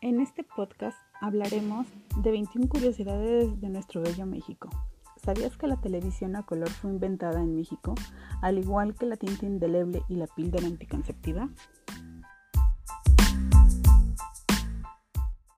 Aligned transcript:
En 0.00 0.20
este 0.20 0.44
podcast 0.44 0.96
hablaremos 1.20 1.88
de 2.22 2.30
21 2.30 2.68
curiosidades 2.68 3.60
de 3.60 3.68
nuestro 3.68 4.00
bello 4.00 4.26
México. 4.26 4.68
¿Sabías 5.16 5.56
que 5.56 5.66
la 5.66 5.80
televisión 5.80 6.36
a 6.36 6.46
color 6.46 6.70
fue 6.70 6.92
inventada 6.92 7.40
en 7.42 7.56
México, 7.56 7.96
al 8.40 8.58
igual 8.58 8.94
que 8.94 9.06
la 9.06 9.16
tinta 9.16 9.44
indeleble 9.44 10.02
y 10.08 10.14
la 10.14 10.28
píldora 10.28 10.68
anticonceptiva? 10.68 11.48